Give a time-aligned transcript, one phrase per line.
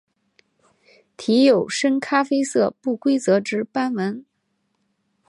[1.15, 4.25] 体有深咖啡色不规则之斑纹。